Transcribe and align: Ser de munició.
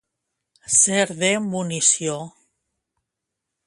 Ser 0.77 1.03
de 1.19 1.31
munició. 1.51 2.19